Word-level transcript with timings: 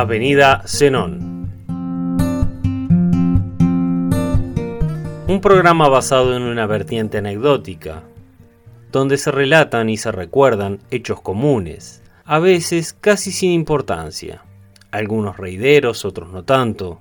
Avenida 0.00 0.62
Zenón. 0.64 1.50
Un 5.26 5.40
programa 5.42 5.88
basado 5.88 6.36
en 6.36 6.42
una 6.42 6.68
vertiente 6.68 7.18
anecdótica, 7.18 8.04
donde 8.92 9.18
se 9.18 9.32
relatan 9.32 9.88
y 9.88 9.96
se 9.96 10.12
recuerdan 10.12 10.78
hechos 10.92 11.20
comunes, 11.20 12.00
a 12.24 12.38
veces 12.38 12.92
casi 12.92 13.32
sin 13.32 13.50
importancia, 13.50 14.44
algunos 14.92 15.36
reideros, 15.36 16.04
otros 16.04 16.30
no 16.30 16.44
tanto, 16.44 17.00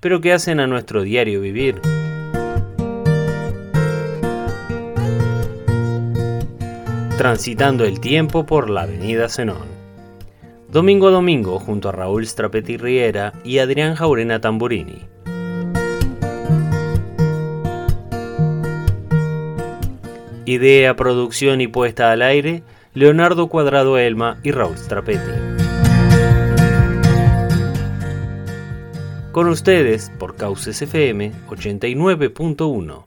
pero 0.00 0.20
que 0.20 0.34
hacen 0.34 0.60
a 0.60 0.66
nuestro 0.66 1.02
diario 1.02 1.40
vivir. 1.40 1.80
Transitando 7.16 7.86
el 7.86 8.00
tiempo 8.00 8.44
por 8.44 8.68
la 8.68 8.82
avenida 8.82 9.30
Zenón. 9.30 9.73
Domingo 10.74 11.06
a 11.06 11.12
domingo 11.12 11.60
junto 11.60 11.88
a 11.88 11.92
Raúl 11.92 12.26
Strapetti 12.26 12.76
Riera 12.76 13.32
y 13.44 13.58
Adrián 13.58 13.94
Jaurena 13.94 14.40
Tamburini. 14.40 15.06
Idea, 20.44 20.96
producción 20.96 21.60
y 21.60 21.68
puesta 21.68 22.10
al 22.10 22.22
aire, 22.22 22.64
Leonardo 22.92 23.46
Cuadrado 23.46 23.98
Elma 23.98 24.40
y 24.42 24.50
Raúl 24.50 24.76
Strapetti. 24.76 25.30
Con 29.30 29.46
ustedes, 29.46 30.10
por 30.18 30.34
Cauces 30.34 30.82
FM 30.82 31.30
89.1, 31.50 33.06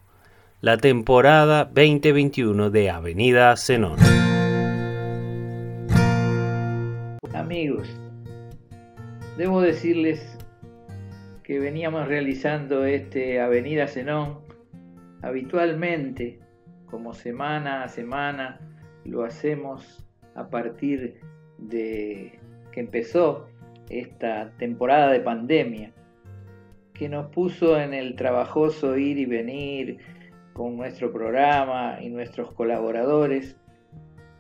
la 0.62 0.78
temporada 0.78 1.66
2021 1.66 2.70
de 2.70 2.90
Avenida 2.92 3.58
Zenón. 3.58 4.27
Amigos, 7.38 7.88
debo 9.38 9.62
decirles 9.62 10.40
que 11.44 11.60
veníamos 11.60 12.08
realizando 12.08 12.84
este 12.84 13.40
Avenida 13.40 13.88
Zenón. 13.88 14.40
Habitualmente 15.22 16.40
como 16.88 17.14
semana 17.14 17.84
a 17.84 17.90
semana 17.90 18.60
lo 19.06 19.24
hacemos 19.24 20.04
a 20.34 20.50
partir 20.50 21.22
de 21.60 22.40
que 22.72 22.80
empezó 22.80 23.48
esta 23.88 24.50
temporada 24.58 25.12
de 25.12 25.20
pandemia, 25.20 25.94
que 26.96 27.08
nos 27.08 27.28
puso 27.28 27.80
en 27.80 27.94
el 27.94 28.16
trabajoso 28.16 28.98
ir 28.98 29.20
y 29.20 29.28
venir 29.28 30.00
con 30.54 30.76
nuestro 30.76 31.14
programa 31.14 32.00
y 32.02 32.10
nuestros 32.10 32.52
colaboradores. 32.54 33.56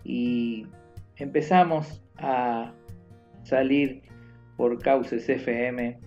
Y 0.03 0.66
empezamos 1.16 2.02
a 2.18 2.73
salir 3.48 4.02
por 4.58 4.78
Cauces 4.81 5.30
FM 5.30 5.98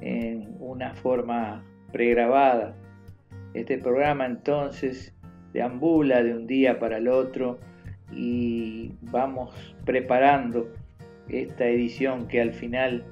en 0.00 0.56
una 0.60 0.94
forma 0.94 1.64
pregrabada. 1.92 2.76
Este 3.52 3.78
programa 3.78 4.26
entonces 4.26 5.12
deambula 5.52 6.22
de 6.22 6.34
un 6.34 6.46
día 6.46 6.78
para 6.78 6.98
el 6.98 7.08
otro 7.08 7.58
y 8.12 8.92
vamos 9.02 9.74
preparando 9.84 10.72
esta 11.28 11.66
edición 11.66 12.28
que 12.28 12.40
al 12.40 12.52
final 12.52 13.04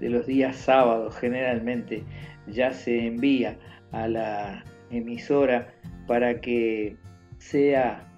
de 0.00 0.10
los 0.10 0.26
días 0.26 0.56
sábados 0.56 1.16
generalmente 1.16 2.02
ya 2.48 2.72
se 2.72 3.06
envía 3.06 3.56
a 3.92 4.08
la 4.08 4.64
emisora 4.90 5.74
para 6.08 6.40
que 6.40 6.96
sea 7.38 8.08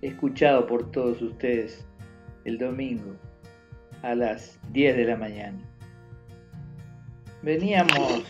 escuchado 0.00 0.66
por 0.66 0.90
todos 0.90 1.22
ustedes 1.22 1.86
el 2.44 2.58
domingo 2.58 3.16
a 4.02 4.14
las 4.14 4.58
10 4.72 4.96
de 4.96 5.04
la 5.04 5.16
mañana. 5.16 5.58
Veníamos 7.42 8.24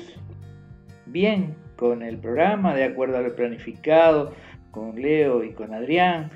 bien 1.07 1.55
con 1.77 2.03
el 2.03 2.19
programa, 2.19 2.75
de 2.75 2.85
acuerdo 2.85 3.19
a 3.19 3.23
lo 3.23 3.35
planificado, 3.35 4.35
con 4.71 5.01
Leo 5.01 5.45
y 5.45 5.53
con 5.53 5.75
Adrián. 5.75 6.31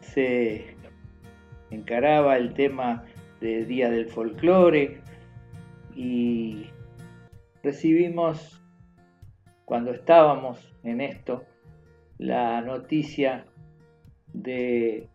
Se 0.00 0.76
encaraba 1.70 2.36
el 2.36 2.54
tema 2.54 3.04
del 3.40 3.68
Día 3.68 3.90
del 3.90 4.08
Folclore 4.08 5.00
y 5.94 6.66
recibimos, 7.62 8.62
cuando 9.64 9.92
estábamos 9.92 10.74
en 10.82 11.00
esto, 11.00 11.44
la 12.18 12.60
noticia 12.62 13.46
de 14.32 15.08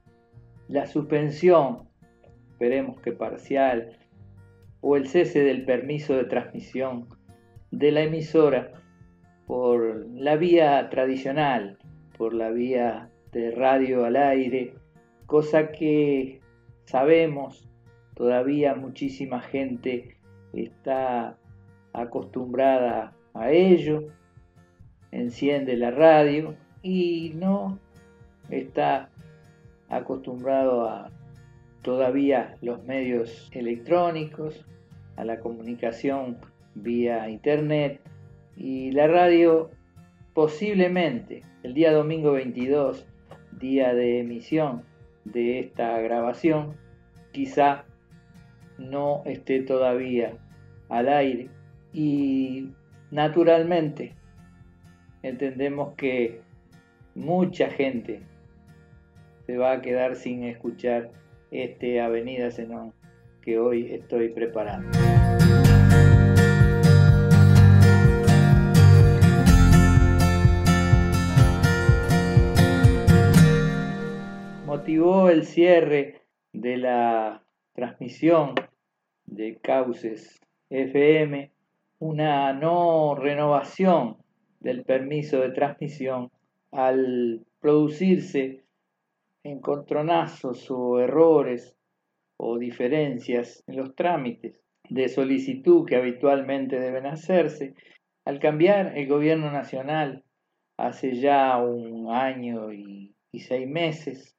la 0.68 0.86
suspensión, 0.86 1.90
esperemos 2.64 3.02
que 3.02 3.12
parcial, 3.12 3.98
o 4.80 4.96
el 4.96 5.10
cese 5.10 5.44
del 5.44 5.66
permiso 5.66 6.16
de 6.16 6.24
transmisión 6.24 7.10
de 7.72 7.92
la 7.92 8.04
emisora 8.04 8.72
por 9.46 10.08
la 10.10 10.38
vía 10.38 10.90
tradicional, 10.90 11.78
por 12.18 12.34
la 12.34 12.52
vía 12.52 13.10
de 13.34 13.52
radio 13.52 14.06
al 14.06 14.16
aire, 14.16 14.76
cosa 15.26 15.74
que 15.74 16.40
sabemos 16.86 17.70
todavía 18.16 18.76
muchísima 18.76 19.42
gente 19.42 20.16
está 20.54 21.38
acostumbrada 21.92 23.14
a 23.34 23.52
ello, 23.52 24.08
enciende 25.12 25.76
la 25.76 25.92
radio 25.92 26.56
y 26.82 27.34
no 27.36 27.78
está 28.50 29.10
acostumbrado 29.90 30.88
a 30.88 31.10
todavía 31.84 32.58
los 32.62 32.84
medios 32.84 33.50
electrónicos, 33.54 34.66
a 35.16 35.24
la 35.24 35.40
comunicación 35.40 36.38
vía 36.74 37.30
internet 37.30 38.02
y 38.58 38.92
la 38.92 39.08
radio 39.08 39.70
posiblemente 40.34 41.44
el 41.62 41.74
día 41.76 41.94
domingo 41.94 42.34
22, 42.34 43.06
día 43.52 43.94
de 43.94 44.20
emisión 44.20 44.84
de 45.24 45.60
esta 45.60 46.00
grabación, 46.00 46.76
quizá 47.32 47.86
no 48.78 49.22
esté 49.26 49.62
todavía 49.62 50.34
al 50.90 51.08
aire. 51.08 51.50
Y 51.94 52.70
naturalmente 53.12 54.14
entendemos 55.22 55.94
que 55.96 56.42
mucha 57.16 57.70
gente 57.70 58.22
se 59.46 59.58
va 59.58 59.74
a 59.74 59.82
quedar 59.82 60.16
sin 60.16 60.44
escuchar 60.44 61.12
este 61.54 62.02
Avenida 62.02 62.50
Zenón 62.52 62.94
que 63.42 63.60
hoy 63.60 63.94
estoy 63.94 64.30
preparando. 64.30 64.98
motivó 74.66 75.30
el 75.30 75.46
cierre 75.46 76.24
de 76.52 76.78
la 76.78 77.44
transmisión 77.74 78.56
de 79.26 79.58
Cauces 79.62 80.42
FM 80.70 81.52
una 82.00 82.52
no 82.54 83.16
renovación 83.16 84.18
del 84.60 84.84
permiso 84.84 85.40
de 85.40 85.52
transmisión 85.52 86.32
al 86.72 87.46
producirse 87.62 88.63
encontronazos 89.44 90.70
o 90.72 91.00
errores 91.00 91.76
o 92.40 92.58
diferencias 92.58 93.64
en 93.68 93.78
los 93.78 93.96
trámites 93.96 94.60
de 94.90 95.08
solicitud 95.08 95.86
que 95.86 95.96
habitualmente 95.96 96.80
deben 96.80 97.06
hacerse, 97.06 97.74
al 98.26 98.40
cambiar 98.40 98.98
el 98.98 99.08
gobierno 99.08 99.52
nacional 99.52 100.24
hace 100.78 101.16
ya 101.16 101.58
un 101.58 102.12
año 102.12 102.72
y, 102.72 103.16
seis 103.34 103.68
meses, 103.68 104.36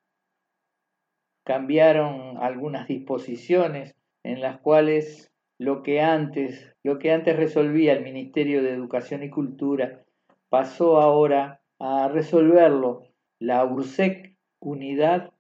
cambiaron 1.45 2.39
algunas 2.39 2.89
disposiciones 2.89 3.95
en 4.25 4.41
las 4.41 4.61
cuales 4.61 5.31
lo 5.59 5.83
que 5.83 6.01
antes, 6.01 6.73
lo 6.83 6.99
que 6.99 7.13
antes 7.13 7.37
resolvía 7.37 7.93
el 7.93 8.03
Ministerio 8.03 8.63
de 8.63 8.71
Educación 8.71 9.23
y 9.23 9.31
Cultura 9.31 10.05
pasó 10.49 11.01
ahora 11.01 11.61
a 11.79 12.09
resolverlo 12.09 13.03
la 13.41 13.65
URSEC, 13.65 14.34
Unidad 14.65 15.33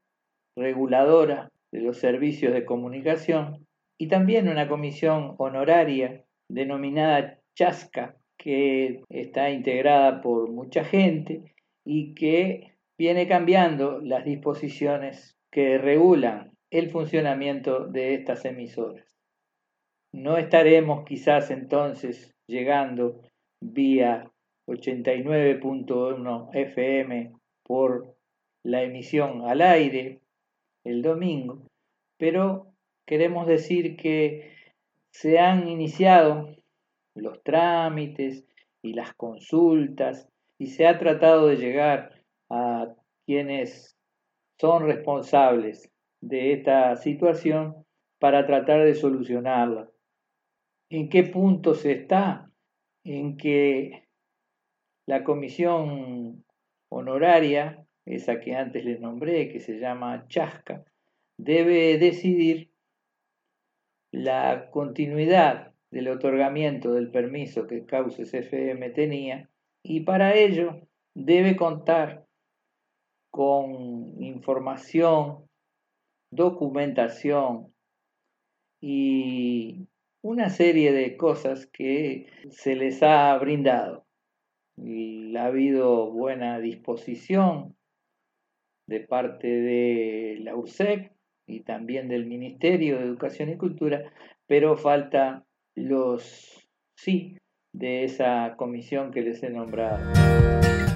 Reguladora 0.56 1.50
de 1.72 1.80
los 1.80 1.98
Servicios 1.98 2.52
de 2.52 2.64
Comunicación, 2.64 3.66
y 3.98 4.08
también 4.08 4.48
una 4.48 4.68
comisión 4.68 5.34
honoraria 5.38 6.24
denominada 6.48 7.40
Chasca, 7.56 8.16
que 8.38 9.02
está 9.08 9.50
integrada 9.50 10.20
por 10.20 10.50
mucha 10.50 10.84
gente 10.84 11.54
y 11.84 12.14
que 12.14 12.74
viene 12.98 13.26
cambiando 13.26 14.00
las 14.00 14.24
disposiciones 14.24 15.36
que 15.50 15.78
regulan 15.78 16.52
el 16.70 16.90
funcionamiento 16.90 17.86
de 17.86 18.14
estas 18.14 18.44
emisoras. 18.44 19.06
No 20.12 20.36
estaremos 20.36 21.04
quizás 21.04 21.50
entonces 21.50 22.34
llegando 22.48 23.20
vía 23.60 24.30
89.1 24.68 26.50
FM 26.52 27.32
por 27.64 28.13
la 28.64 28.82
emisión 28.82 29.42
al 29.42 29.60
aire 29.60 30.20
el 30.84 31.02
domingo, 31.02 31.66
pero 32.18 32.72
queremos 33.06 33.46
decir 33.46 33.96
que 33.96 34.52
se 35.12 35.38
han 35.38 35.68
iniciado 35.68 36.56
los 37.14 37.42
trámites 37.42 38.44
y 38.82 38.94
las 38.94 39.14
consultas 39.14 40.28
y 40.58 40.66
se 40.66 40.86
ha 40.86 40.98
tratado 40.98 41.46
de 41.46 41.56
llegar 41.56 42.22
a 42.50 42.94
quienes 43.26 43.96
son 44.60 44.86
responsables 44.86 45.90
de 46.20 46.52
esta 46.52 46.96
situación 46.96 47.84
para 48.18 48.46
tratar 48.46 48.84
de 48.84 48.94
solucionarla. 48.94 49.90
¿En 50.90 51.08
qué 51.08 51.24
punto 51.24 51.74
se 51.74 51.92
está? 51.92 52.50
En 53.04 53.36
que 53.36 54.08
la 55.06 55.24
comisión 55.24 56.44
honoraria, 56.90 57.83
esa 58.06 58.40
que 58.40 58.54
antes 58.54 58.84
les 58.84 59.00
nombré, 59.00 59.48
que 59.48 59.60
se 59.60 59.78
llama 59.78 60.26
Chasca, 60.28 60.84
debe 61.38 61.98
decidir 61.98 62.70
la 64.12 64.70
continuidad 64.70 65.72
del 65.90 66.08
otorgamiento 66.08 66.92
del 66.92 67.10
permiso 67.10 67.66
que 67.66 67.86
Cauces 67.86 68.32
FM 68.34 68.90
tenía 68.90 69.48
y 69.82 70.00
para 70.00 70.34
ello 70.34 70.86
debe 71.14 71.56
contar 71.56 72.26
con 73.30 74.22
información, 74.22 75.48
documentación 76.30 77.72
y 78.80 79.88
una 80.22 80.50
serie 80.50 80.92
de 80.92 81.16
cosas 81.16 81.66
que 81.66 82.28
se 82.50 82.76
les 82.76 83.02
ha 83.02 83.36
brindado. 83.38 84.06
Y 84.76 85.36
ha 85.36 85.46
habido 85.46 86.10
buena 86.10 86.60
disposición 86.60 87.76
de 88.86 89.00
parte 89.00 89.48
de 89.48 90.38
la 90.40 90.54
URSEC 90.56 91.12
y 91.46 91.60
también 91.60 92.08
del 92.08 92.26
Ministerio 92.26 92.98
de 92.98 93.04
Educación 93.04 93.50
y 93.50 93.56
Cultura, 93.56 94.12
pero 94.46 94.76
falta 94.76 95.44
los 95.74 96.66
sí 96.96 97.36
de 97.72 98.04
esa 98.04 98.54
comisión 98.56 99.10
que 99.10 99.22
les 99.22 99.42
he 99.42 99.50
nombrado. 99.50 100.12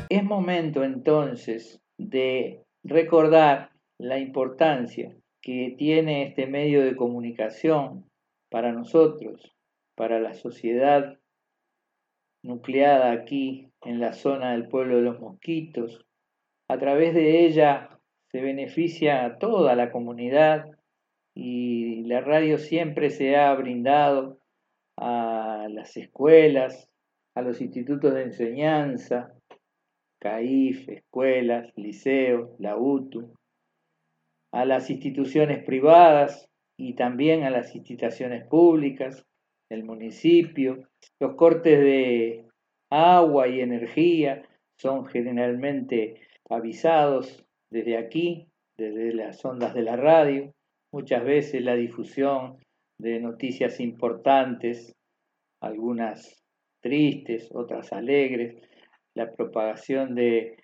Es 0.08 0.24
momento 0.24 0.84
entonces 0.84 1.80
de 1.98 2.62
recordar 2.84 3.72
la 3.98 4.18
importancia 4.18 5.14
que 5.42 5.74
tiene 5.76 6.22
este 6.22 6.46
medio 6.46 6.84
de 6.84 6.96
comunicación 6.96 8.06
para 8.50 8.72
nosotros, 8.72 9.54
para 9.96 10.20
la 10.20 10.34
sociedad 10.34 11.18
nucleada 12.44 13.12
aquí 13.12 13.70
en 13.82 14.00
la 14.00 14.12
zona 14.12 14.52
del 14.52 14.68
pueblo 14.68 14.96
de 14.96 15.02
los 15.02 15.20
mosquitos. 15.20 16.06
A 16.70 16.78
través 16.78 17.14
de 17.14 17.46
ella 17.46 17.98
se 18.30 18.40
beneficia 18.42 19.24
a 19.24 19.38
toda 19.38 19.74
la 19.74 19.90
comunidad 19.90 20.66
y 21.34 22.02
la 22.04 22.20
radio 22.20 22.58
siempre 22.58 23.10
se 23.10 23.36
ha 23.36 23.54
brindado 23.54 24.38
a 24.98 25.66
las 25.70 25.96
escuelas, 25.96 26.90
a 27.34 27.42
los 27.42 27.60
institutos 27.60 28.12
de 28.12 28.24
enseñanza, 28.24 29.32
CAIF, 30.20 30.88
escuelas, 30.88 31.72
liceos, 31.76 32.50
la 32.58 32.76
UTU, 32.76 33.32
a 34.52 34.64
las 34.64 34.90
instituciones 34.90 35.64
privadas 35.64 36.48
y 36.76 36.94
también 36.94 37.44
a 37.44 37.50
las 37.50 37.74
instituciones 37.74 38.44
públicas, 38.46 39.24
el 39.70 39.84
municipio. 39.84 40.88
Los 41.20 41.34
cortes 41.36 41.78
de 41.78 42.46
agua 42.90 43.48
y 43.48 43.60
energía 43.60 44.42
son 44.76 45.06
generalmente 45.06 46.27
avisados 46.48 47.44
desde 47.70 47.96
aquí, 47.96 48.48
desde 48.76 49.12
las 49.12 49.44
ondas 49.44 49.74
de 49.74 49.82
la 49.82 49.96
radio. 49.96 50.52
Muchas 50.92 51.24
veces 51.24 51.62
la 51.62 51.74
difusión 51.74 52.58
de 52.98 53.20
noticias 53.20 53.80
importantes, 53.80 54.94
algunas 55.60 56.42
tristes, 56.80 57.48
otras 57.52 57.92
alegres, 57.92 58.56
la 59.14 59.32
propagación 59.32 60.14
de 60.14 60.56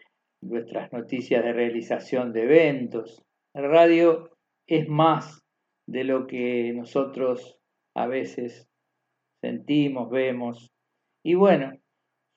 nuestras 0.42 0.92
noticias 0.92 1.44
de 1.44 1.52
realización 1.52 2.32
de 2.32 2.42
eventos. 2.44 3.22
La 3.54 3.62
radio 3.62 4.30
es 4.66 4.88
más 4.88 5.42
de 5.86 6.04
lo 6.04 6.26
que 6.26 6.72
nosotros 6.74 7.58
a 7.94 8.06
veces 8.06 8.68
sentimos, 9.42 10.10
vemos. 10.10 10.70
Y 11.24 11.34
bueno, 11.34 11.72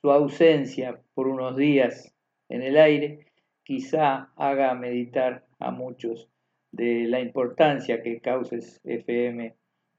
su 0.01 0.11
ausencia 0.11 1.01
por 1.13 1.27
unos 1.27 1.55
días 1.55 2.13
en 2.49 2.61
el 2.61 2.77
aire 2.77 3.26
quizá 3.67 4.31
haga 4.37 4.73
meditar 4.75 5.45
a 5.59 5.71
muchos 5.71 6.29
de 6.71 7.05
la 7.09 7.19
importancia 7.19 8.01
que 8.01 8.21
Cauces 8.21 8.79
FM 8.85 9.55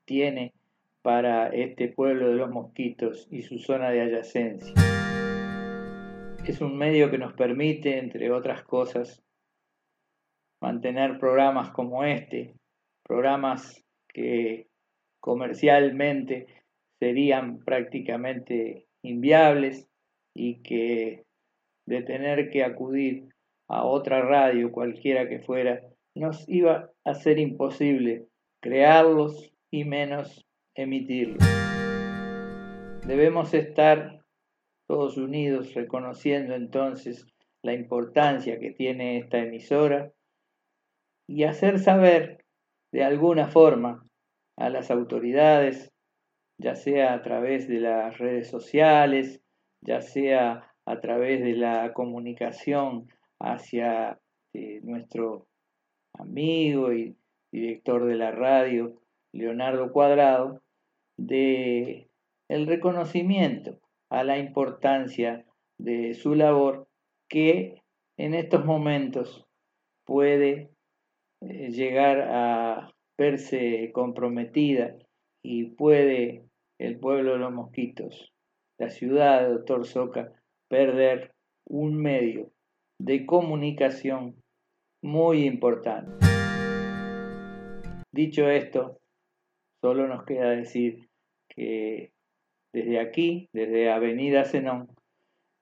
tiene 0.06 0.54
para 1.02 1.48
este 1.48 1.88
pueblo 1.88 2.30
de 2.30 2.36
los 2.36 2.50
mosquitos 2.50 3.28
y 3.30 3.42
su 3.42 3.58
zona 3.58 3.90
de 3.90 4.00
adyacencia. 4.00 4.72
Es 6.46 6.62
un 6.62 6.78
medio 6.78 7.10
que 7.10 7.18
nos 7.18 7.34
permite, 7.34 7.98
entre 7.98 8.30
otras 8.30 8.62
cosas, 8.62 9.22
mantener 10.62 11.18
programas 11.18 11.68
como 11.68 12.04
este, 12.04 12.54
programas 13.02 13.84
que 14.08 14.66
comercialmente 15.20 16.46
serían 16.98 17.58
prácticamente 17.58 18.86
inviables 19.02 19.86
y 20.34 20.62
que 20.62 21.26
de 21.84 22.00
tener 22.00 22.48
que 22.48 22.64
acudir 22.64 23.28
a 23.68 23.84
otra 23.84 24.22
radio, 24.22 24.72
cualquiera 24.72 25.28
que 25.28 25.40
fuera, 25.40 25.80
nos 26.14 26.48
iba 26.48 26.90
a 27.04 27.14
ser 27.14 27.38
imposible 27.38 28.26
crearlos 28.60 29.52
y 29.70 29.84
menos 29.84 30.44
emitirlos. 30.74 31.42
Debemos 33.06 33.54
estar 33.54 34.18
todos 34.88 35.16
unidos, 35.18 35.74
reconociendo 35.74 36.54
entonces 36.54 37.26
la 37.62 37.74
importancia 37.74 38.58
que 38.58 38.70
tiene 38.70 39.18
esta 39.18 39.38
emisora 39.38 40.12
y 41.28 41.44
hacer 41.44 41.78
saber 41.78 42.44
de 42.92 43.04
alguna 43.04 43.48
forma 43.48 44.06
a 44.56 44.70
las 44.70 44.90
autoridades, 44.90 45.92
ya 46.58 46.74
sea 46.74 47.14
a 47.14 47.22
través 47.22 47.68
de 47.68 47.80
las 47.80 48.16
redes 48.18 48.48
sociales, 48.48 49.42
ya 49.82 50.00
sea 50.00 50.72
a 50.86 51.00
través 51.00 51.40
de 51.40 51.52
la 51.52 51.92
comunicación 51.92 53.08
hacia 53.40 54.18
eh, 54.54 54.80
nuestro 54.82 55.46
amigo 56.14 56.92
y 56.92 57.16
director 57.52 58.06
de 58.06 58.16
la 58.16 58.30
radio, 58.30 59.00
Leonardo 59.32 59.92
Cuadrado, 59.92 60.62
de 61.16 62.08
el 62.48 62.66
reconocimiento 62.66 63.78
a 64.10 64.24
la 64.24 64.38
importancia 64.38 65.44
de 65.78 66.14
su 66.14 66.34
labor 66.34 66.88
que 67.28 67.82
en 68.16 68.34
estos 68.34 68.64
momentos 68.64 69.46
puede 70.04 70.70
eh, 71.40 71.70
llegar 71.70 72.20
a 72.30 72.94
verse 73.16 73.90
comprometida 73.92 74.96
y 75.42 75.66
puede 75.66 76.44
el 76.78 76.98
pueblo 76.98 77.32
de 77.32 77.38
los 77.38 77.52
mosquitos, 77.52 78.32
la 78.78 78.90
ciudad 78.90 79.42
de 79.42 79.48
Doctor 79.50 79.86
Soca, 79.86 80.32
perder 80.68 81.32
un 81.66 81.96
medio 81.96 82.50
de 82.98 83.26
comunicación 83.26 84.42
muy 85.02 85.44
importante. 85.44 86.26
Dicho 88.12 88.48
esto, 88.48 88.98
solo 89.80 90.08
nos 90.08 90.24
queda 90.24 90.50
decir 90.50 91.08
que 91.48 92.12
desde 92.72 93.00
aquí, 93.00 93.48
desde 93.52 93.90
Avenida 93.90 94.44
Zenón, 94.44 94.88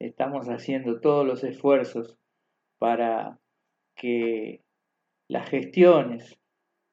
estamos 0.00 0.48
haciendo 0.48 1.00
todos 1.00 1.26
los 1.26 1.44
esfuerzos 1.44 2.18
para 2.78 3.38
que 3.94 4.62
las 5.28 5.48
gestiones 5.48 6.38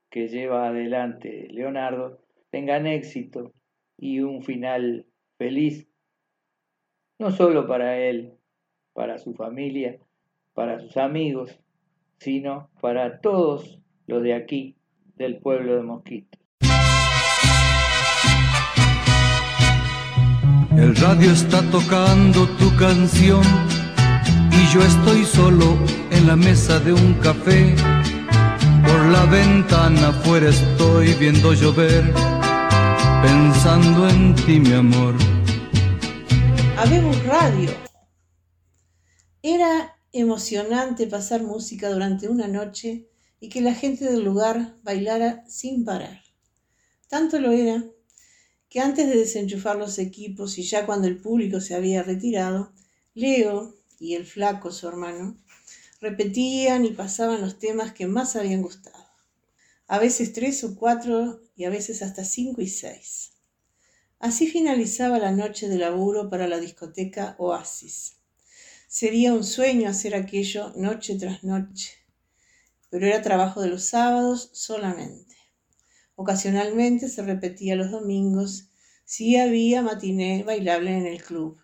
que 0.10 0.28
lleva 0.28 0.68
adelante 0.68 1.48
Leonardo 1.50 2.20
tengan 2.50 2.88
éxito 2.88 3.54
y 3.98 4.20
un 4.20 4.44
final 4.44 5.06
feliz, 5.38 5.88
no 7.20 7.32
solo 7.32 7.68
para 7.68 8.00
él, 8.00 8.34
para 8.94 9.18
su 9.18 9.34
familia, 9.34 10.00
para 10.54 10.80
sus 10.80 10.98
amigos, 10.98 11.52
sino 12.20 12.70
para 12.82 13.20
todos 13.20 13.80
los 14.08 14.24
de 14.24 14.34
aquí, 14.34 14.76
del 15.16 15.38
pueblo 15.38 15.76
de 15.76 15.84
Mosquito. 15.84 16.38
El 20.78 20.96
radio 20.96 21.32
está 21.32 21.62
tocando 21.70 22.48
tu 22.58 22.76
canción 22.78 23.44
y 24.52 24.74
yo 24.74 24.82
estoy 24.82 25.24
solo 25.24 25.78
en 26.12 26.28
la 26.28 26.36
mesa 26.36 26.80
de 26.80 26.94
un 26.94 27.14
café. 27.16 27.76
Por 28.86 29.06
la 29.06 29.26
ventana 29.26 30.10
afuera 30.10 30.50
estoy 30.50 31.14
viendo 31.14 31.54
llover, 31.54 32.04
pensando 33.22 34.10
en 34.10 34.36
ti, 34.36 34.60
mi 34.60 34.74
amor. 34.74 35.14
Habemos 36.78 37.24
radio. 37.26 37.70
Era 39.42 39.93
emocionante 40.14 41.08
pasar 41.08 41.42
música 41.42 41.90
durante 41.90 42.30
una 42.30 42.48
noche 42.48 43.10
y 43.40 43.50
que 43.50 43.62
la 43.62 43.74
gente 43.74 44.06
del 44.06 44.24
lugar 44.24 44.78
bailara 44.84 45.44
sin 45.50 45.84
parar. 45.84 46.22
Tanto 47.10 47.40
lo 47.40 47.52
era 47.52 47.84
que 48.70 48.80
antes 48.80 49.08
de 49.08 49.18
desenchufar 49.18 49.76
los 49.76 50.00
equipos 50.00 50.58
y 50.58 50.64
ya 50.64 50.86
cuando 50.86 51.08
el 51.08 51.18
público 51.18 51.60
se 51.60 51.76
había 51.76 52.04
retirado, 52.04 52.74
Leo 53.16 53.76
y 54.00 54.14
el 54.14 54.26
flaco, 54.26 54.72
su 54.72 54.88
hermano, 54.88 55.38
repetían 56.00 56.86
y 56.86 56.92
pasaban 56.92 57.42
los 57.42 57.60
temas 57.60 57.94
que 57.94 58.08
más 58.08 58.36
habían 58.36 58.62
gustado. 58.62 59.06
A 59.88 60.00
veces 60.00 60.34
tres 60.34 60.64
o 60.64 60.76
cuatro 60.76 61.42
y 61.56 61.66
a 61.66 61.70
veces 61.70 62.02
hasta 62.02 62.24
cinco 62.24 62.62
y 62.62 62.68
seis. 62.68 63.34
Así 64.20 64.48
finalizaba 64.48 65.20
la 65.20 65.32
noche 65.32 65.68
de 65.68 65.78
laburo 65.78 66.30
para 66.30 66.48
la 66.48 66.60
discoteca 66.60 67.36
Oasis. 67.40 68.23
Sería 68.96 69.34
un 69.34 69.44
sueño 69.44 69.90
hacer 69.90 70.14
aquello 70.14 70.72
noche 70.76 71.16
tras 71.16 71.44
noche, 71.44 71.94
pero 72.92 73.08
era 73.08 73.24
trabajo 73.24 73.60
de 73.60 73.68
los 73.68 73.86
sábados 73.86 74.52
solamente. 74.54 75.36
Ocasionalmente 76.14 77.10
se 77.10 77.24
repetía 77.24 77.76
los 77.76 77.90
domingos 77.90 78.70
si 79.04 79.36
había 79.36 79.82
matiné 79.82 80.44
bailable 80.44 80.96
en 80.96 81.08
el 81.08 81.24
club 81.24 81.58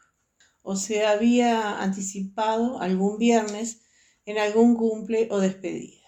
o 0.63 0.75
se 0.75 1.05
había 1.05 1.79
anticipado 1.83 2.81
algún 2.81 3.19
viernes 3.19 3.81
en 4.25 4.39
algún 4.39 4.75
cumple 4.75 5.27
o 5.29 5.37
despedida. 5.39 6.07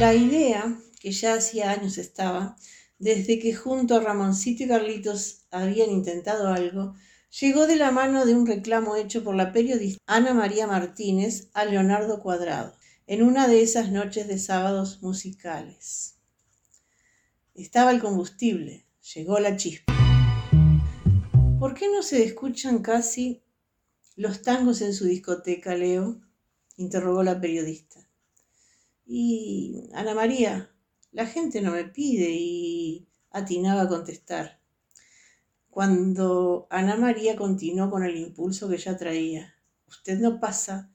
La 0.00 0.14
idea 0.14 0.80
que 0.98 1.12
ya 1.12 1.34
hacía 1.34 1.70
años 1.70 1.96
estaba, 1.96 2.56
desde 2.98 3.38
que 3.38 3.54
junto 3.54 3.94
a 3.94 4.00
Ramoncito 4.00 4.64
y 4.64 4.68
Carlitos 4.68 5.46
habían 5.50 5.90
intentado 5.90 6.48
algo, 6.48 6.94
llegó 7.40 7.66
de 7.66 7.76
la 7.76 7.90
mano 7.90 8.24
de 8.24 8.34
un 8.34 8.46
reclamo 8.46 8.96
hecho 8.96 9.22
por 9.22 9.34
la 9.34 9.52
periodista 9.52 10.00
Ana 10.06 10.32
María 10.32 10.66
Martínez 10.66 11.50
a 11.52 11.64
Leonardo 11.64 12.20
Cuadrado, 12.20 12.74
en 13.06 13.22
una 13.22 13.48
de 13.48 13.62
esas 13.62 13.90
noches 13.90 14.26
de 14.28 14.38
sábados 14.38 15.02
musicales. 15.02 16.16
Estaba 17.54 17.90
el 17.90 18.00
combustible, 18.00 18.86
llegó 19.14 19.38
la 19.38 19.56
chispa. 19.56 19.94
¿Por 21.58 21.74
qué 21.74 21.88
no 21.88 22.02
se 22.02 22.22
escuchan 22.24 22.80
casi 22.82 23.42
los 24.14 24.42
tangos 24.42 24.80
en 24.80 24.94
su 24.94 25.04
discoteca, 25.04 25.74
Leo? 25.74 26.20
interrogó 26.76 27.22
la 27.22 27.40
periodista. 27.40 28.08
Y 29.06 29.88
Ana 29.94 30.14
María, 30.14 30.70
la 31.16 31.24
gente 31.24 31.62
no 31.62 31.72
me 31.72 31.84
pide 31.84 32.28
y 32.28 33.08
atinaba 33.30 33.82
a 33.82 33.88
contestar. 33.88 34.60
Cuando 35.70 36.66
Ana 36.68 36.96
María 36.96 37.36
continuó 37.36 37.90
con 37.90 38.04
el 38.04 38.18
impulso 38.18 38.68
que 38.68 38.76
ya 38.76 38.98
traía. 38.98 39.54
Usted 39.88 40.18
no 40.18 40.38
pasa 40.40 40.90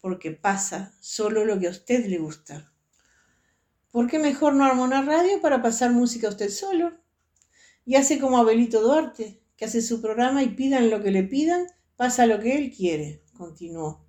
porque 0.00 0.30
pasa 0.30 0.94
solo 1.00 1.44
lo 1.44 1.60
que 1.60 1.66
a 1.66 1.72
usted 1.72 2.06
le 2.06 2.16
gusta. 2.16 2.72
¿Por 3.90 4.06
qué 4.08 4.18
mejor 4.18 4.54
no 4.54 4.64
arma 4.64 4.82
una 4.82 5.02
radio 5.02 5.42
para 5.42 5.60
pasar 5.60 5.92
música 5.92 6.28
a 6.28 6.30
usted 6.30 6.48
solo? 6.48 6.92
Y 7.84 7.96
hace 7.96 8.18
como 8.18 8.38
Abelito 8.38 8.80
Duarte, 8.80 9.42
que 9.58 9.66
hace 9.66 9.82
su 9.82 10.00
programa 10.00 10.42
y 10.42 10.54
pidan 10.54 10.88
lo 10.88 11.02
que 11.02 11.10
le 11.10 11.24
pidan, 11.24 11.66
pasa 11.96 12.24
lo 12.24 12.40
que 12.40 12.56
él 12.56 12.72
quiere, 12.74 13.22
continuó. 13.36 14.06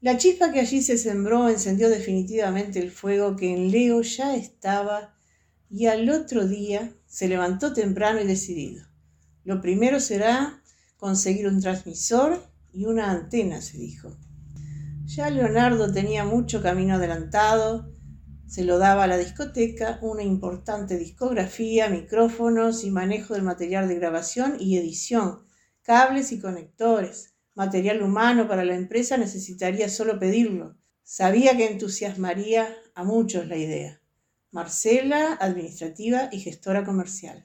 La 0.00 0.16
chispa 0.16 0.52
que 0.52 0.60
allí 0.60 0.80
se 0.80 0.96
sembró 0.96 1.48
encendió 1.48 1.88
definitivamente 1.90 2.78
el 2.78 2.92
fuego 2.92 3.34
que 3.34 3.52
en 3.52 3.72
Leo 3.72 4.00
ya 4.02 4.36
estaba 4.36 5.16
y 5.68 5.86
al 5.86 6.08
otro 6.08 6.46
día 6.46 6.94
se 7.06 7.26
levantó 7.26 7.72
temprano 7.72 8.20
y 8.20 8.26
decidido. 8.26 8.86
Lo 9.42 9.60
primero 9.60 9.98
será 9.98 10.62
conseguir 10.98 11.48
un 11.48 11.60
transmisor 11.60 12.40
y 12.72 12.84
una 12.84 13.10
antena, 13.10 13.60
se 13.60 13.76
dijo. 13.76 14.16
Ya 15.04 15.30
Leonardo 15.30 15.90
tenía 15.90 16.24
mucho 16.24 16.62
camino 16.62 16.94
adelantado, 16.94 17.92
se 18.46 18.62
lo 18.62 18.78
daba 18.78 19.04
a 19.04 19.08
la 19.08 19.18
discoteca, 19.18 19.98
una 20.00 20.22
importante 20.22 20.96
discografía, 20.96 21.88
micrófonos 21.88 22.84
y 22.84 22.90
manejo 22.92 23.34
del 23.34 23.42
material 23.42 23.88
de 23.88 23.96
grabación 23.96 24.58
y 24.60 24.76
edición, 24.76 25.40
cables 25.82 26.30
y 26.30 26.38
conectores 26.38 27.34
material 27.58 28.02
humano 28.02 28.46
para 28.46 28.64
la 28.64 28.76
empresa 28.76 29.16
necesitaría 29.16 29.88
solo 29.88 30.20
pedirlo. 30.20 30.76
Sabía 31.02 31.56
que 31.56 31.66
entusiasmaría 31.66 32.72
a 32.94 33.02
muchos 33.02 33.48
la 33.48 33.56
idea. 33.56 34.00
Marcela, 34.52 35.36
administrativa 35.40 36.28
y 36.30 36.38
gestora 36.38 36.84
comercial. 36.84 37.44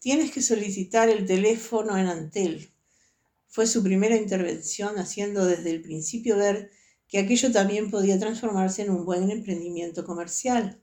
Tienes 0.00 0.32
que 0.32 0.42
solicitar 0.42 1.08
el 1.08 1.26
teléfono 1.26 1.96
en 1.96 2.08
Antel. 2.08 2.72
Fue 3.46 3.68
su 3.68 3.84
primera 3.84 4.16
intervención 4.16 4.98
haciendo 4.98 5.46
desde 5.46 5.70
el 5.70 5.80
principio 5.80 6.36
ver 6.36 6.72
que 7.06 7.18
aquello 7.18 7.52
también 7.52 7.88
podía 7.88 8.18
transformarse 8.18 8.82
en 8.82 8.90
un 8.90 9.04
buen 9.04 9.30
emprendimiento 9.30 10.04
comercial. 10.04 10.80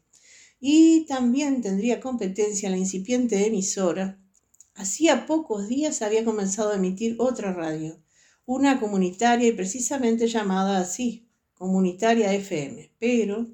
Y 0.61 1.07
también 1.07 1.61
tendría 1.61 1.99
competencia 2.01 2.71
la 2.71 2.77
incipiente 2.77 3.45
emisora 3.47 4.21
Hacía 4.77 5.25
pocos 5.25 5.69
días 5.69 6.03
había 6.03 6.23
comenzado 6.23 6.71
a 6.71 6.77
emitir 6.77 7.17
otra 7.19 7.55
radio, 7.55 7.99
una 8.45 8.79
comunitaria 8.79 9.49
y 9.49 9.53
precisamente 9.53 10.29
llamada 10.29 10.79
así, 10.79 11.31
Comunitaria 11.55 12.35
FM. 12.35 12.93
Pero 12.99 13.47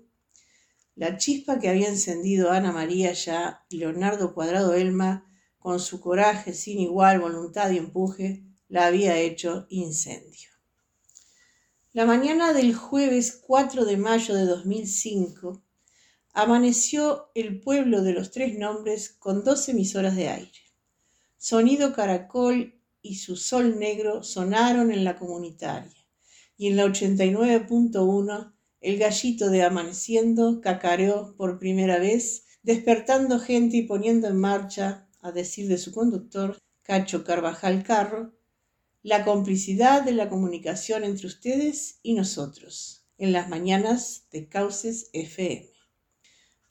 la 0.97 1.17
chispa 1.17 1.61
que 1.61 1.69
había 1.69 1.88
encendido 1.88 2.50
Ana 2.50 2.73
María 2.73 3.12
ya 3.12 3.64
y 3.69 3.76
Leonardo 3.76 4.35
Cuadrado 4.35 4.75
Elma, 4.75 5.25
con 5.61 5.79
su 5.79 6.00
coraje 6.00 6.55
sin 6.55 6.81
igual, 6.81 7.21
voluntad 7.21 7.71
y 7.71 7.79
empuje, 7.79 8.43
la 8.67 8.87
había 8.87 9.17
hecho 9.17 9.67
incendio. 9.71 10.50
La 11.93 12.05
mañana 12.05 12.52
del 12.52 12.75
jueves 12.75 13.41
4 13.47 13.85
de 13.85 13.97
mayo 13.97 14.35
de 14.35 14.45
2005 14.45 15.62
amaneció 16.33 17.31
el 17.37 17.61
pueblo 17.61 18.02
de 18.02 18.12
los 18.12 18.33
tres 18.33 18.59
nombres 18.59 19.11
con 19.11 19.45
dos 19.45 19.69
emisoras 19.69 20.17
de 20.17 20.29
aire. 20.29 20.62
Sonido 21.44 21.92
Caracol 21.92 22.80
y 23.02 23.16
su 23.16 23.34
Sol 23.34 23.76
Negro 23.76 24.22
sonaron 24.22 24.92
en 24.92 25.02
la 25.02 25.16
comunitaria. 25.16 26.06
Y 26.56 26.68
en 26.68 26.76
la 26.76 26.87
89.1 26.87 28.52
el 28.80 28.96
gallito 28.96 29.50
de 29.50 29.64
Amaneciendo 29.64 30.61
cacareó 30.61 31.34
por 31.37 31.58
primera 31.58 31.99
vez, 31.99 32.44
despertando 32.62 33.40
gente 33.40 33.78
y 33.78 33.82
poniendo 33.82 34.28
en 34.28 34.37
marcha, 34.37 35.08
a 35.20 35.32
decir 35.32 35.66
de 35.66 35.78
su 35.78 35.90
conductor, 35.90 36.58
Cacho 36.82 37.25
Carvajal 37.25 37.82
Carro, 37.82 38.32
la 39.02 39.25
complicidad 39.25 40.04
de 40.04 40.12
la 40.12 40.28
comunicación 40.28 41.02
entre 41.02 41.26
ustedes 41.26 41.99
y 42.04 42.14
nosotros, 42.14 43.04
en 43.18 43.32
las 43.32 43.49
mañanas 43.49 44.28
de 44.30 44.49
Cauces 44.49 45.11
FM. 45.12 45.72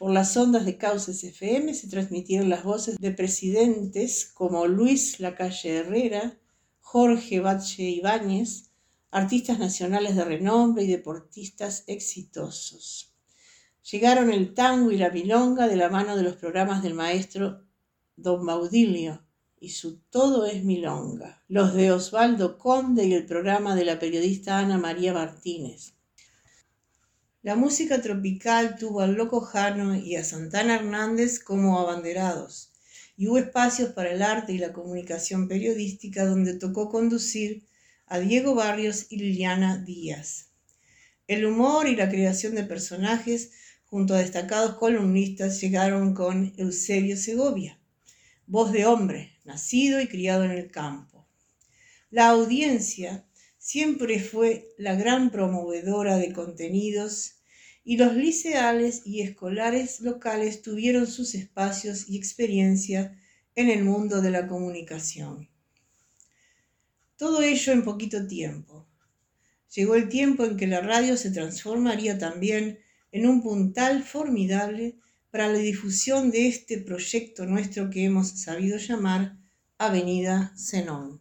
Por 0.02 0.14
las 0.14 0.36
ondas 0.36 0.66
de 0.66 0.80
Cauces 0.80 1.24
FM 1.24 1.76
se 1.76 1.88
transmitieron 1.88 2.50
las 2.50 2.64
voces 2.64 2.98
de 2.98 3.12
presidentes 3.12 4.26
como 4.34 4.66
Luis 4.66 5.20
Lacalle 5.20 5.78
Herrera, 5.78 6.40
Jorge 6.80 7.40
Batche 7.40 7.84
Ibáñez, 7.84 8.72
artistas 9.12 9.60
nacionales 9.60 10.16
de 10.16 10.26
renombre 10.26 10.86
y 10.86 10.88
deportistas 10.88 11.84
exitosos. 11.86 13.14
Llegaron 13.92 14.32
el 14.32 14.56
tango 14.56 14.90
y 14.90 14.98
la 14.98 15.12
milonga 15.12 15.68
de 15.68 15.76
la 15.76 15.90
mano 15.90 16.18
de 16.18 16.24
los 16.24 16.36
programas 16.36 16.82
del 16.82 16.96
maestro 16.96 17.62
Don 18.16 18.44
Maudilio 18.44 19.24
y 19.60 19.70
su 19.70 20.00
Todo 20.10 20.48
es 20.48 20.64
Milonga, 20.64 21.44
los 21.48 21.76
de 21.76 21.92
Osvaldo 21.92 22.58
Conde 22.58 23.06
y 23.06 23.14
el 23.14 23.28
programa 23.28 23.76
de 23.76 23.86
la 23.86 24.00
periodista 24.00 24.58
Ana 24.58 24.80
María 24.80 25.14
Martínez. 25.14 25.94
La 27.44 27.56
música 27.56 28.00
tropical 28.04 28.76
tuvo 28.78 29.02
al 29.02 29.14
Loco 29.16 29.42
Jano 29.42 29.96
y 29.96 30.16
a 30.16 30.24
Santana 30.24 30.76
Hernández 30.76 31.40
como 31.40 31.80
abanderados, 31.80 32.72
y 33.18 33.28
hubo 33.28 33.40
espacios 33.40 33.94
para 33.94 34.12
el 34.12 34.22
arte 34.22 34.54
y 34.54 34.60
la 34.60 34.72
comunicación 34.72 35.48
periodística 35.48 36.24
donde 36.24 36.54
tocó 36.54 36.90
conducir 36.90 37.64
a 38.06 38.20
Diego 38.20 38.54
Barrios 38.54 39.08
y 39.10 39.18
Liliana 39.18 39.80
Díaz. 39.80 40.52
El 41.28 41.48
humor 41.48 41.88
y 41.88 41.96
la 41.96 42.10
creación 42.10 42.54
de 42.54 42.64
personajes 42.64 43.54
junto 43.86 44.14
a 44.14 44.20
destacados 44.20 44.76
columnistas 44.76 45.60
llegaron 45.60 46.14
con 46.14 46.54
Eusebio 46.58 47.18
Segovia, 47.18 47.80
voz 48.46 48.72
de 48.72 48.86
hombre, 48.86 49.40
nacido 49.46 50.00
y 50.00 50.08
criado 50.08 50.44
en 50.44 50.52
el 50.52 50.70
campo. 50.70 51.26
La 52.12 52.30
audiencia 52.30 53.26
siempre 53.62 54.20
fue 54.20 54.74
la 54.80 54.96
gran 54.96 55.30
promovedora 55.30 56.18
de 56.18 56.34
contenidos 56.34 57.36
y 57.84 57.96
los 57.96 58.16
liceales 58.16 59.04
y 59.06 59.22
escolares 59.22 60.00
locales 60.02 60.64
tuvieron 60.64 61.06
sus 61.06 61.36
espacios 61.36 62.10
y 62.10 62.18
experiencia 62.18 63.16
en 63.54 63.70
el 63.70 63.84
mundo 63.84 64.20
de 64.24 64.32
la 64.32 64.48
comunicación. 64.48 65.48
Todo 67.18 67.44
ello 67.44 67.72
en 67.72 67.84
poquito 67.84 68.26
tiempo. 68.26 68.88
Llegó 69.76 69.94
el 69.94 70.10
tiempo 70.10 70.44
en 70.44 70.58
que 70.58 70.66
la 70.66 70.82
radio 70.82 71.16
se 71.16 71.30
transformaría 71.30 72.18
también 72.18 72.80
en 73.12 73.28
un 73.28 73.44
puntal 73.44 74.04
formidable 74.04 74.98
para 75.30 75.48
la 75.48 75.60
difusión 75.60 76.32
de 76.32 76.48
este 76.48 76.80
proyecto 76.80 77.46
nuestro 77.46 77.92
que 77.92 78.06
hemos 78.06 78.30
sabido 78.42 78.80
llamar 78.80 79.38
Avenida 79.78 80.52
Zenón. 80.58 81.21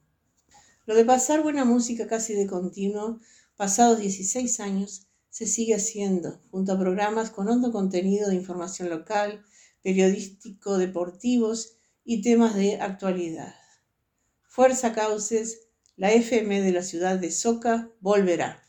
Lo 0.87 0.95
de 0.95 1.05
pasar 1.05 1.43
buena 1.43 1.65
música 1.65 2.07
casi 2.07 2.35
de 2.35 2.47
continuo, 2.47 3.21
pasados 3.57 4.01
16 4.01 4.61
años, 4.61 5.07
se 5.29 5.47
sigue 5.47 5.75
haciendo, 5.75 6.41
junto 6.51 6.73
a 6.73 6.79
programas 6.79 7.31
con 7.31 7.49
hondo 7.49 7.71
contenido 7.71 8.29
de 8.29 8.37
información 8.37 8.89
local, 8.89 9.45
periodístico, 9.83 10.79
deportivos 10.79 11.77
y 12.05 12.23
temas 12.23 12.55
de 12.55 12.81
actualidad. 12.81 13.55
Fuerza 14.43 14.93
Cauces, 14.93 15.69
la 15.97 16.13
FM 16.13 16.61
de 16.63 16.73
la 16.73 16.83
ciudad 16.83 17.19
de 17.19 17.31
Soca 17.31 17.91
volverá. 18.01 18.65